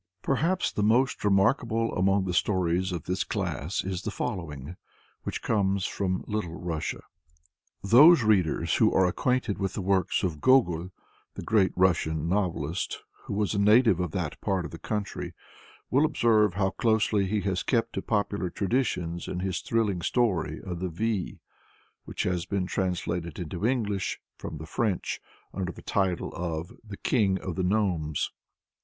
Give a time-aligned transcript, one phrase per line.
[0.23, 4.75] Perhaps the most remarkable among the stories of this class is the following,
[5.21, 7.03] which comes from Little Russia.
[7.83, 10.89] Those readers who are acquainted with the works of Gogol,
[11.35, 15.35] the great Russian novelist, who was a native of that part of the country,
[15.91, 20.79] will observe how closely he has kept to popular traditions in his thrilling story of
[20.79, 21.37] the Vy,
[22.05, 25.21] which has been translated into English, from the French,
[25.53, 28.31] under the title of "The King of the Gnomes."